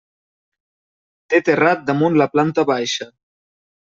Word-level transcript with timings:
Té 1.33 1.39
terrat 1.49 1.83
damunt 1.89 2.17
la 2.21 2.27
planta 2.37 2.65
baixa. 2.71 3.07